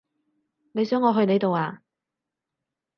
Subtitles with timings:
[0.71, 1.83] 你想我去你度呀？